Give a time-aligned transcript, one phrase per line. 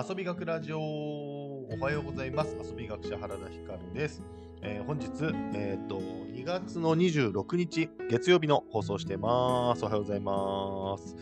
[0.00, 0.78] 遊び学ラジオ。
[0.78, 2.56] おはようございます。
[2.64, 4.22] 遊び学者原田光です、
[4.62, 5.08] えー本日、
[5.54, 9.82] えー、と2月の26日月曜日の放送してます。
[9.82, 11.16] おはようございます、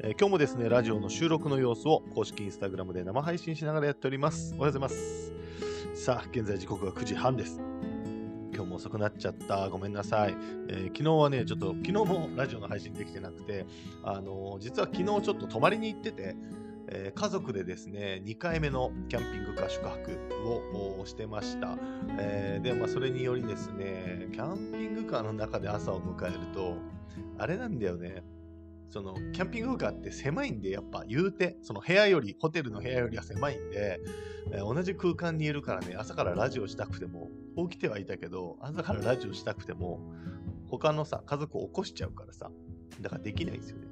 [0.00, 4.54] えー今日もですねラジオの収録の様子を公式インスタグラムで生配信しながらやっております。
[4.56, 5.32] おはようございます。
[5.94, 7.60] さあ現在時刻は9時半です。
[8.54, 9.68] 今日も遅くなっちゃった。
[9.68, 10.34] ごめんなさい。
[10.68, 13.66] えー昨日はね、ちょっと昨日もラジオの配信できてなくて、
[14.02, 16.34] あのー実は昨日ちょっと泊まりに行ってて、
[16.94, 20.10] えー家族でですね、2回目のキャンピングカー宿泊
[21.00, 21.78] をしてました。
[22.18, 26.76] えーで、まあ、それによりですね、キャンピングカーの中で朝を迎えると、
[27.38, 28.22] あれなんだよね。
[28.90, 34.00] その、キャンピングカーって狭いんで、やっぱ言うて、その部屋より、ホテルの部屋よりは狭いんで、
[34.52, 37.30] えー同じ空間にいるからね、朝からラジオしたくても、
[37.70, 40.00] 起きてはいたけど、朝からラジオしたくても、
[40.68, 42.50] 他のさ、家族を起こしちゃうからさ、
[43.00, 43.86] だからできないんですよね。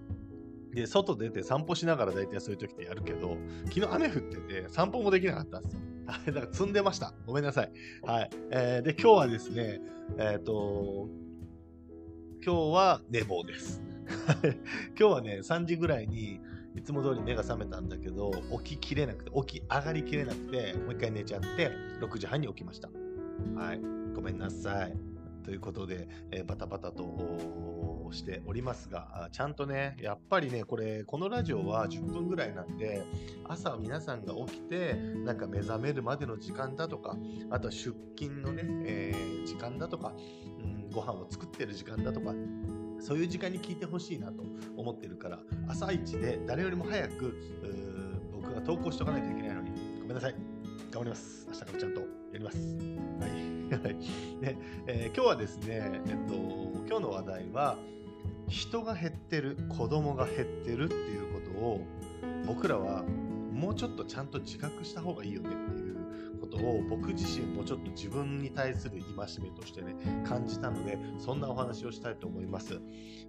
[0.73, 5.81] で、外出て散歩しながら大体そういう時ってやるけど、昨日雨降ってて散歩もできなかったんですよ。
[6.07, 7.15] はい、だから積んでました。
[7.27, 7.73] ごめんなさい。
[8.03, 8.31] はい。
[8.51, 9.81] えーで、今日はですね、
[10.19, 11.09] えっ、と、
[12.45, 13.83] 今日は寝坊です。
[14.99, 16.41] 今日はね、3時ぐらいに、
[16.77, 18.33] いつも通り目が覚めたんだけど、
[18.65, 22.91] 起ききれなくて、起き上がりきれなくて、もう一回寝ちゃって、6時半に起きました。
[23.55, 23.81] はい。
[24.15, 24.97] ごめんなさい。
[25.45, 27.03] ということで、えーバタバタと
[28.13, 33.05] しておりますが、ちゃんとね、やっぱりね、これ、このラジオは10分ぐらいなんで、
[33.45, 34.95] 朝皆さんが起きて、
[35.25, 37.17] なんか目覚めるまでの時間だとか、
[37.51, 40.13] あとは出勤のね、えー時間だとか、
[40.63, 42.35] うん、ご飯を作ってる時間だとか、
[43.01, 44.43] そういう時間に聞いてほしいなと
[44.77, 47.35] 思ってるから、朝一で誰よりも早く、
[48.33, 49.71] 僕が投稿しとかないといけないのに、
[50.03, 50.35] ごめんなさい。
[50.91, 51.47] 頑張ります。
[51.49, 52.59] 明日からちゃんとやります。
[52.59, 53.31] はい。
[53.71, 54.41] はい。
[54.41, 56.35] で、えー今日はですね、えっと、
[56.87, 57.79] 今日の話題は、
[58.51, 61.81] 人が減ってる、子供が減ってるっていうことを、
[62.47, 63.05] 僕らは
[63.53, 69.95] もうちょっとちゃんと自覚した方がいいよねっていうことを、僕自身もちょっと自分に対する戒めとしてね、
[70.27, 72.81] 感じたので、そんなお話をしたいと思います。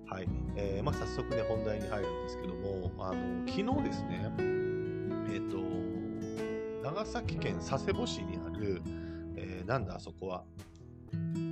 [0.08, 0.28] はい。
[0.56, 4.34] えーまあ、早速ね、本題に入るんですけども、あの、昨日ですね、
[5.30, 5.58] えっ、と、
[6.84, 8.82] 長崎県佐世保市にある、
[9.36, 10.44] えーなんだあそこは、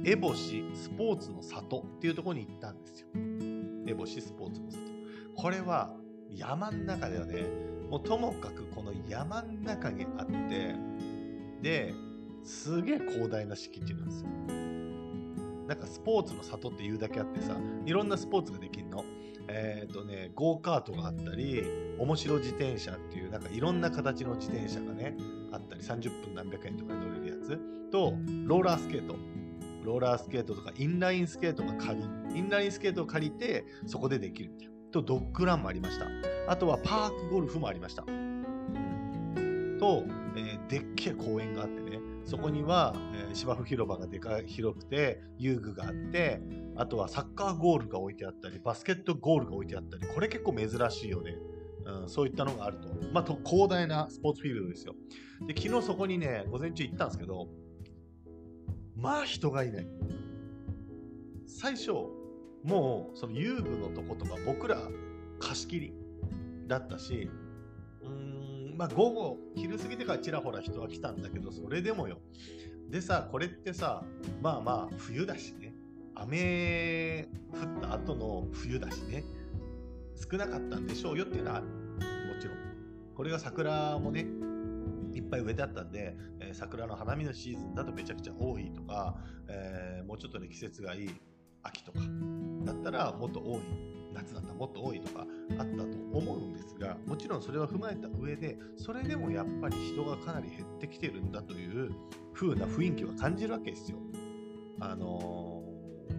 [0.04, 3.49] エボシスポーツの里っていうとこに行ったんですよ。
[3.90, 4.84] エボシスポーツの里。
[5.36, 5.96] これは
[6.30, 7.44] 山ん中だよね。
[7.90, 10.76] もうともかくこの山ん中にあって、
[11.62, 11.94] で、
[12.44, 14.30] すげえ広大な敷地なんですよ。
[15.68, 17.56] なんかスポーツの里っていうだけあってさ、
[17.86, 19.04] いろんなスポーツができるの。
[19.48, 21.64] えっ、とね、ゴーカートがあったり、
[21.98, 25.16] 面白自転車っていう、なんかいろんな形の自転車がね、
[25.52, 27.60] あったり、30分何百円とかで乗れるやつ
[27.92, 28.14] と、
[28.46, 29.16] ローラースケート。
[29.90, 34.74] ローラースケートとかインラインスケートが借り、インラインスケートを借りて、そこでできるみたいな。
[34.92, 36.06] と、ドッグランもありました。
[36.48, 38.04] あとはパークゴルフもありました。
[38.08, 40.04] うんと、
[40.36, 46.42] えーでっけえ公園があってね、そこには、えー芝生広場がでかい広くて、遊具があって、
[46.76, 51.36] あとはサッカーゴールが置いてあったり、バスケットゴールが置いてあったり、これ結構珍しいよね。
[51.86, 52.90] うん、そういったのがあると。
[53.14, 54.96] まあ、と広大なスポーツフィールドですよ。
[55.48, 57.48] で、昨日そこにね、午前中行ったんですけど、
[59.00, 59.88] まあ人がいない。
[61.48, 61.92] 最初、
[62.64, 64.78] もうその遊具のとことか僕ら
[65.40, 65.94] 貸し切り
[66.68, 67.30] だったし、
[68.02, 72.20] うーん、まあ午後、昼過ぎてからちらほら人は来たんだけど、それでもよ。
[72.90, 74.04] でさ、これってさ、
[74.42, 75.74] まあまあ冬だしね。
[76.16, 79.24] 雨降った後の冬だしね。
[80.32, 81.68] 少なかったんでしょうよっていうのはある。
[81.68, 81.72] も
[82.40, 82.58] ちろん。
[83.16, 84.26] これが桜もね、
[85.14, 89.16] いっぱい植えてあったんで、えー桜の花見のシーズンだとめちゃくちゃ多いとか、
[89.48, 91.10] えーもうちょっとね、季節がいい
[91.64, 92.00] 秋とか
[92.64, 93.62] だったらもっと多い、
[94.14, 95.26] 夏だったらもっと多いとか
[95.58, 95.84] あったと
[96.14, 101.92] 思うんですが、もちろんそれは踏まえた上で、それでもやっぱり人がかなり減ってきてるんだという
[102.34, 103.98] 風な雰囲気は感じるわけですよ。
[104.80, 105.70] あのー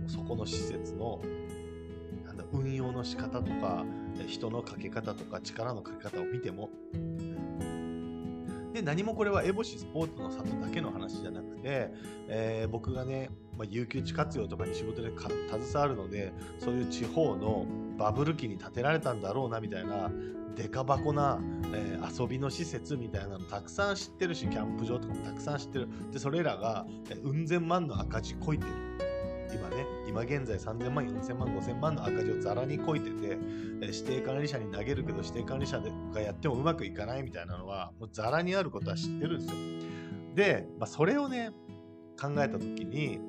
[0.06, 1.20] そこの施設の
[2.24, 3.84] なんだ運用の仕方とか、
[4.26, 6.68] 人のかけ方とか力のかけ方を見ても、
[8.80, 11.90] で、何もこれはエボシスポーツの里だけの話じゃなくて、
[12.28, 17.66] えー僕がね、まあ、有給地活用とかに仕事で携わるので、そういう地方の
[17.98, 20.10] バブル期に建てられたんだろうなみたいな、
[20.56, 21.38] デカ箱な、
[21.74, 25.88] えー遊びの施設みたいなのたくさん知ってるし、キャンプ場とかもたくさん知ってる。
[26.10, 29.09] で、それらが、えーうん千万の赤字こいてる。
[29.54, 33.38] 今ね、今現在3000万、4000万、5000万の赤字をざらにこいてて、
[33.80, 35.80] 指定管理者に投げるけど指定管理者
[36.12, 39.56] がやってもうまくいかないみたいなのは、もうざらにあることは知ってるんですよ。
[40.34, 41.50] で、まあ、それをね、
[42.20, 43.20] 考えたときに、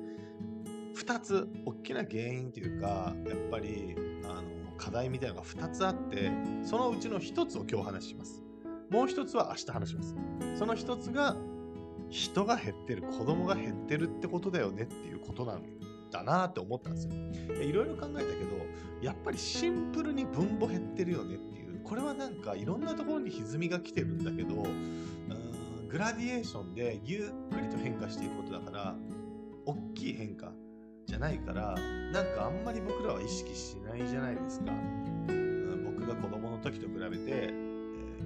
[0.94, 4.42] 2つ、大きな原因というか、やっぱり、あの、
[4.76, 6.30] 課題みたいなのが2つあって、
[6.62, 8.42] そのうちの1つを今日話します。
[8.90, 10.16] もう一つは明日話します。
[10.56, 11.36] その一つが、
[12.10, 15.62] 人が減ってる、子供が減ってるってことだよねっていうことなん
[16.12, 17.12] だなって思ったんですよ。
[17.62, 18.26] いろいろ考えたけど、
[19.00, 28.96] やっぱりシンプルに分母減ってるよねっていう、これはなんかいろんなところに歪みが来てるんだけど、うーんグラディエーションでゆっくりと変化していくことだから、
[29.66, 30.52] 大きい変化
[31.06, 31.74] じゃないから、
[32.12, 34.72] なんかあんまり僕らは意識しないじゃないですか。
[35.84, 37.52] 僕が子供の時と比べて、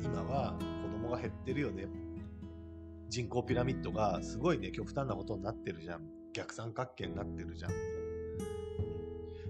[0.02, 1.86] 今は子供が減ってるよね。
[3.08, 6.15] 人口ピラミッドがすごいね、極端なことになってるじゃん。
[6.36, 7.70] 逆三角形になってるじゃん。
[7.72, 7.74] い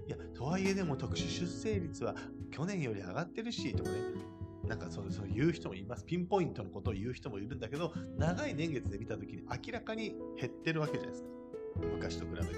[0.07, 2.15] や、とはいえでも特殊出生率は
[2.49, 3.97] 去年より上がってるし、とかね。
[4.65, 6.05] なんかそうそう言う人もいます。
[6.05, 11.29] ピンポイントのことを言う人もいるんだけど、長い年月で見たときに明らかに減ってるわけじゃないですか。
[11.93, 12.53] 昔と比べて。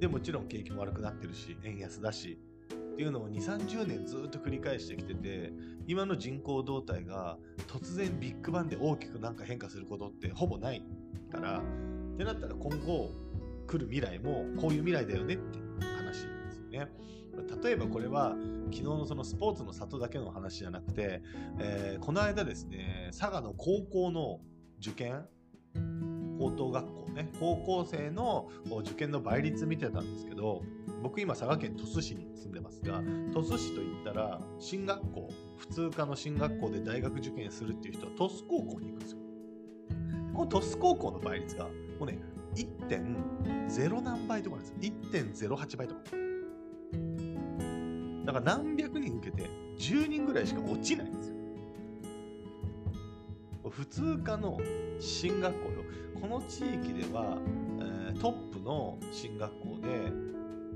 [0.00, 2.38] で、もちろん景気も悪くなってるし、円安だし、
[2.72, 5.52] っていうのを2、30年ずっと繰り返してきてて、
[5.86, 10.84] 今の人口動態が突然ビッグバンで大きくなんか変化することってほぼない
[11.30, 11.62] から、
[12.20, 13.10] ってなったら今後
[13.66, 16.88] 来る未来もこういう未来だよねっていう話ですよね。
[17.62, 18.36] 例えばこれは
[18.66, 21.22] 昨日のそのスポーツの里だけの話じゃなくて、
[21.58, 24.40] えーこの間ですね、佐賀の高校の
[24.80, 25.24] 受験
[26.38, 28.48] 高等学校ね、高校生の
[28.82, 30.62] 受験の倍率見てたんですけど、
[31.02, 33.02] 僕今佐賀県鳥栖市に住んでますが、
[33.32, 39.18] 鳥栖市といったら進学校、普通科の進学校で大学受験するっていう人は鳥栖高校に行くんですよ。
[40.34, 41.68] この鳥栖高校の倍率が
[42.00, 42.18] もうね、
[42.56, 44.72] 1.0何倍とかなんで
[45.34, 45.56] すよ。
[45.56, 46.00] 1.08倍とか。
[48.24, 49.48] だから何百人受けて
[49.78, 51.36] 10人ぐらいしか落ちないんですよ。
[53.70, 54.58] 普通科の
[54.98, 55.84] 進学校よ。
[56.20, 57.38] この地域では、
[57.80, 60.12] えートップの進学校で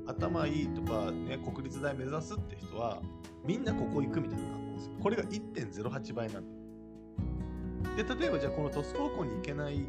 [0.06, 3.02] 頭いいとか、ね、国立大目指すって人は
[3.44, 4.92] みんなここ行くみたいな学校ですよ。
[5.02, 8.06] これが1.08倍なんだよ。
[8.14, 9.86] で、例えばじゃあこの鳥栖高校に行けない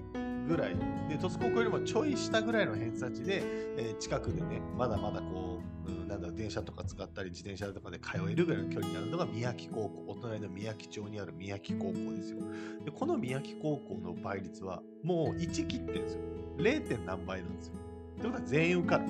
[0.47, 0.75] ぐらい、
[1.09, 3.41] で、鳥栖高校よりもちょい下ぐらいの偏差値で、
[3.77, 12.39] えー近くでね、まだまだこう、うんなんだろう電車とか使ったり自転車とかで通えるぐらいの距離にあるのが宮城高校、お隣の宮城町にある宮城高校ですよ。
[12.83, 16.21] で、この宮城高校の倍率はもう1切ってるんですよ。
[16.57, 16.87] 0.
[16.87, 17.73] 点何倍なんですよ。
[18.13, 19.05] ってことは全員受かる。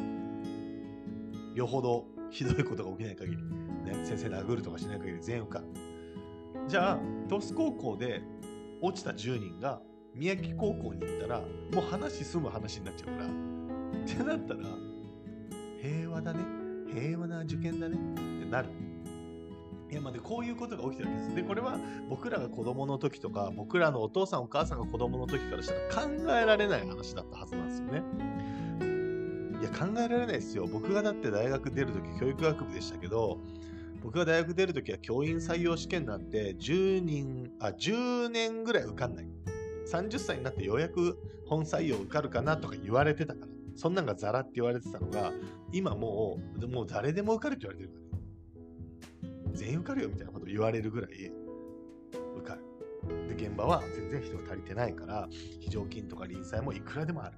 [1.53, 5.65] よほどひどいことが起きない限り、ね、先生殴るとかしない限り全員受かる。
[6.67, 6.99] じゃあ、
[7.29, 8.21] 鳥栖高校で
[8.81, 9.81] 落ちた10人が
[10.15, 11.45] 宮城高校に行ったら、も
[11.77, 13.29] う話済む話になっちゃうから、っ
[14.07, 14.59] てなったら、
[15.81, 16.39] 平和だね。
[16.93, 17.95] 平和な受験だね。
[17.95, 18.69] ってなる。
[19.91, 21.35] いや、まあ、で、こういうことが起きてるわけです。
[21.35, 21.77] で、これは
[22.09, 28.03] 僕らが子供の時とか、僕らのお父さんお母さんが子供の時からしたら考えられない話だったはずなんですよね。
[29.61, 30.65] いや、考えられないですよ。
[30.65, 33.39] 僕がだって大学出る時教育学部でしたけど、
[34.01, 39.27] 僕が大学出る時は教員採用試験なんて10人、あ、10年ぐらい受かんない。
[39.85, 43.47] 30歳になってようやく本採用受かるかなとか言われてたから。
[43.75, 45.33] そんなんがザラって言われてたのが、
[45.71, 47.95] 今もう、もう誰でも受かるって言われてるか
[49.23, 49.53] らね。
[49.53, 51.11] 全員受かるよみたいなこと言われるぐらい
[52.37, 52.61] 受かる。
[53.35, 55.27] で、現場は全然人が足りてないから、
[55.59, 57.37] 非常勤とか臨済もいくらでもある。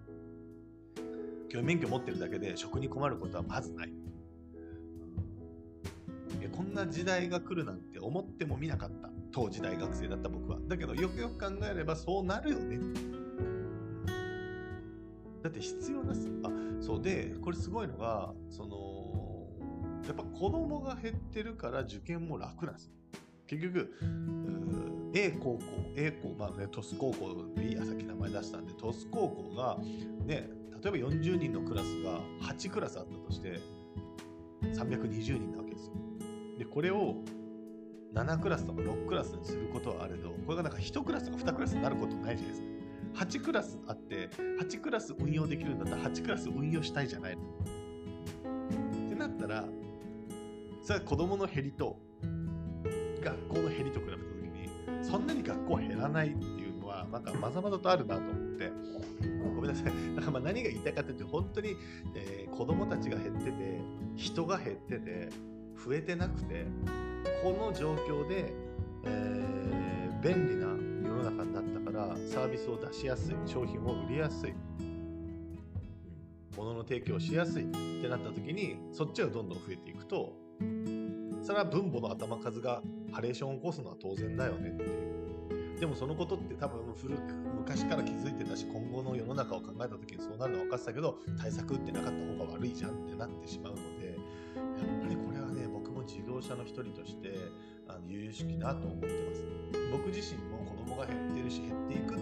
[1.49, 3.89] 教員免許持ってるだけで職に困ることはまずない。
[3.89, 3.91] い
[6.51, 9.09] こんな時代が来るなんて思ってもみなかった。
[9.37, 10.57] 当時大学生だった僕は。
[10.67, 12.79] だけどよくよく考えればそうなるよね。
[15.43, 16.49] だって必要なす、あ、
[16.81, 19.47] そうで、これすごいのが、その、
[20.07, 22.93] やっぱ子供が減ってるから受験も楽なんですよ。
[23.45, 23.93] 結局、
[25.13, 25.61] A 高校、
[25.95, 29.77] A 校、まあね、鳥栖高校でいいや、さっき名前出したんで、鳥栖高校が、
[30.25, 30.49] ね、
[30.83, 33.59] 例えば40人のクラスが8クラスあったとして、
[34.63, 35.93] 320人なわけですよ。
[36.57, 37.17] で、これを
[38.17, 42.67] 7クラスとか6クラスにすることはあれど、これがなんか1クラスとか2クラスになることないじゃないですか。
[43.25, 44.29] 8クラスあって、
[44.61, 47.33] 8クラス運用できるんだったら8クラス運用したいじゃない。
[47.33, 47.37] っ
[49.09, 49.65] てなったら、
[50.81, 51.99] それは子供の減りと、
[53.23, 54.69] 学校の減りと比べたときに、
[55.03, 58.71] そんなに学校減らないっていうのは、なんかまざまざとあるなと思って、
[59.55, 60.15] ごめんなさい。
[60.15, 61.75] だからまあ何が言いたいかというと、本当に、
[62.15, 63.81] えー子供たちが減ってて、
[64.15, 65.29] 人が減ってて、
[65.85, 66.65] 増えてなくて、
[67.43, 68.53] この状況で、
[69.05, 69.47] えー
[70.21, 74.53] 便利な世の中になったから、サービスを出しやすい、商品を売りやすい、
[76.57, 80.33] 物のの提供しやすいってなった時に、そっちがどんどん増えていくと、
[81.43, 82.81] それは分母の頭数が
[83.11, 84.85] ハレーションを起こすのは当然だよねってい
[85.75, 85.79] う。
[85.79, 87.21] でもそのことって多分古く
[87.59, 94.17] 昔から気づいてたし今後の世の中を考えた時にそうなるのは分かってたけど対策打ってなかった方が悪いじゃんってなってしまうので
[94.57, 97.33] やっぱりこれはね僕も授業業者の一人として
[97.87, 99.45] あの由々しきなと思ってます。
[99.91, 102.13] 僕自身も子供が減ってるし減っていく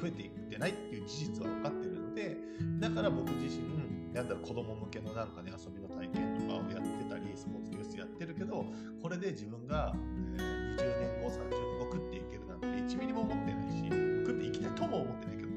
[0.00, 2.36] 増えていってないっていう事実は分かってるので
[2.80, 3.64] だから僕自身
[4.12, 8.64] なんだろう子供向けのなんかね遊びの体験とかをやってたりスポーツ教室やってるけど
[9.02, 9.94] これで自分が、
[10.38, 13.84] えー、20年後30年後食っていけるなんて1ミリも思ってないし
[14.26, 15.56] 食っていきたいとも思ってないけどね。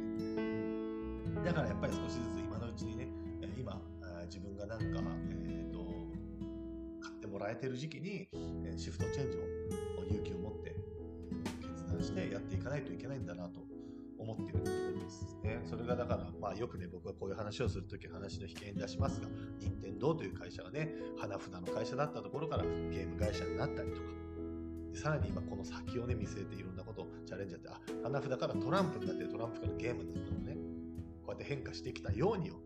[1.46, 2.29] だからやっぱり少しずつ
[7.52, 8.30] えてる時期に
[8.78, 9.42] シフトチェンジを
[10.06, 10.76] 勇気を持って
[11.62, 13.62] 決断してやっていかないといけないんだなと
[14.18, 14.64] 思ってるん
[15.00, 15.62] ですね。
[15.66, 19.28] それがだから、まあよくね、僕はこういう話をするとき話の引けに出しますが、
[19.60, 24.02] 任天堂という会社がね、花札の会社だったところからゲーム会社になったりとか、
[24.94, 30.58] さらに今この先をね、見据えていろんなことをチャレンジやって、あ、花札からトランプになってトランプからゲームになったのね、
[31.26, 32.60] こうやって変化してきたようによ、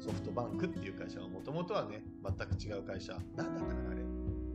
[0.00, 4.05] ソフトバンクっていう会社はもともとはね、全く違う会社、なんだったかな、あれ。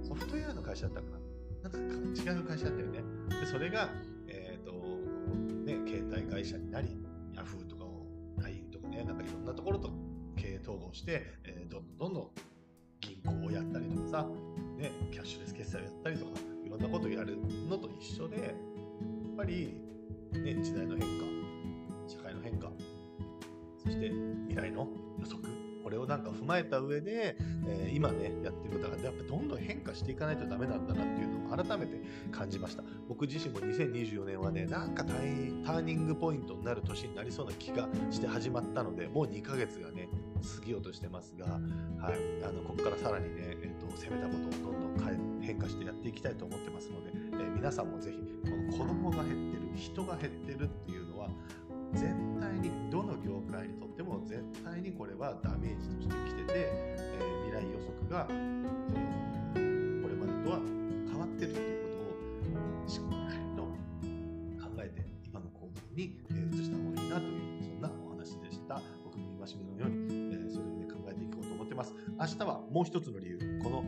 [0.01, 1.21] ソフトウェアの会社だったかな。
[1.63, 3.03] なんか違う会社だったよね。
[3.39, 3.89] で、それが、
[4.27, 4.71] えっ、ー、と、
[5.65, 6.97] ね、携帯会社になり、
[7.35, 8.07] ヤフーとかを、
[8.39, 9.89] LINE とかね、なんかいろんなところと
[10.35, 12.29] 経営統合して、えー、どんどんどんどん
[12.99, 14.27] 銀行をやったりとかさ、
[14.77, 16.31] ね、キャッシュレス決済をやったりとか、
[16.65, 17.37] いろんなことをやる
[17.69, 19.75] のと一緒で、やっぱり、
[20.33, 21.25] ね、時代の変化、
[22.07, 22.71] 社会の変化、
[23.83, 24.11] そして
[24.47, 24.87] 未来の
[25.19, 25.50] 予測、
[25.91, 27.35] れをなんか踏まえた上で、
[27.67, 32.83] えー、今ね、やってることがやっぱどんどん変化していかないとダメなんだなっていうのを改めて感じました。
[33.07, 40.09] 僕自身も2024年はね、なんかターニングポイントになる年になりそうな気がして始まったので、もう2ヶ月がね、
[40.59, 48.17] 過ぎようとしてますが、はい、あのここからさらにね、えーと、攻めたことをどんどん変変化してやっていきたいと思ってますので、えー、皆さんもぜひ、
[48.49, 51.29] この子供が減ってる、人が減ってるっていうのは、
[51.93, 52.05] 絶
[55.01, 60.59] これはダメージとしてきてて、えー、未来予測が、えー、これまでとは
[61.09, 62.05] 変わってるっていうこ
[62.45, 63.65] とをしっかりと
[64.61, 68.79] 考えて今の行動に、えー、移した方がいいなというそんなお話でした。
[69.03, 71.95] 僕も戒めのように、えー、それをね考えていこうと思ってます。
[72.19, 73.59] 明日はもう一つの理由。
[73.63, 73.83] この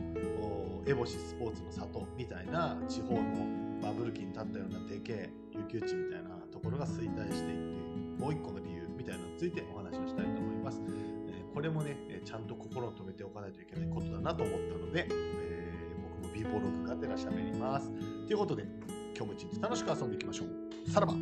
[0.84, 3.22] エボシスポーツの里みたいな地方の
[3.80, 5.30] バブル期に立ったようなでけえ
[5.70, 10.80] 琉球地みたいなところが衰退していってもう一個の理由みたいなのについてお話をしたいと思います。
[11.28, 17.90] えこれもね、ちゃんと心を止めておかないといけないことだなと思ったので、えー、僕も b ボログがてら喋ります。
[18.26, 18.64] ということで、
[19.16, 20.90] 今日も一日楽しく遊んでいきましょう。
[20.90, 21.14] さらば